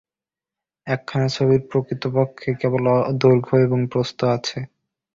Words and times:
একখানা 0.87 1.27
ছবির 1.27 1.61
প্রকৃতপক্ষে 1.69 2.49
কেবল 2.61 2.85
দৈর্ঘ্য 3.21 3.55
ও 3.65 3.87
প্রস্থ 3.91 4.19
আছে। 4.35 4.57